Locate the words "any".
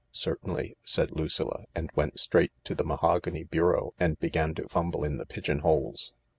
3.27-3.43